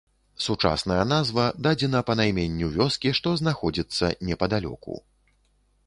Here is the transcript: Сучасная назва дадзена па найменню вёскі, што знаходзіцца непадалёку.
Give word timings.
Сучасная 0.43 0.97
назва 1.09 1.45
дадзена 1.67 2.01
па 2.09 2.17
найменню 2.21 2.71
вёскі, 2.79 3.09
што 3.21 3.35
знаходзіцца 3.43 4.13
непадалёку. 4.31 5.03